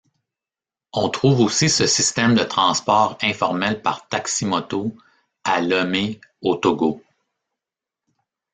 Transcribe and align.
On 0.93 1.09
trouve 1.09 1.41
aussi 1.41 1.69
ce 1.69 1.85
système 1.85 2.33
de 2.33 2.43
transport 2.43 3.19
informel 3.21 3.83
par 3.83 4.07
taximoto 4.07 4.97
à 5.43 5.61
Lomé, 5.61 6.19
au 6.41 6.55
Togo. 6.55 7.03